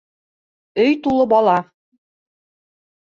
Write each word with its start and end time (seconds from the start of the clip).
Өй 0.85 0.97
тулы 1.03 1.27
бала. 1.35 1.59